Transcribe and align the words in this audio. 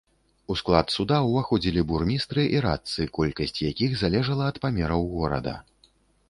У 0.53 0.55
склад 0.59 0.93
суда 0.93 1.17
ўваходзілі 1.27 1.83
бурмістры 1.91 2.45
і 2.55 2.63
радцы, 2.67 3.07
колькасць 3.19 3.61
якіх 3.69 3.91
залежала 4.01 4.49
ад 4.55 4.59
памераў 4.65 5.07
горада. 5.13 5.55